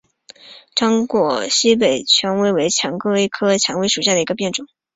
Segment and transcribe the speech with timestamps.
[0.73, 4.65] 长果西北蔷薇为蔷薇科蔷薇属下的一个变种。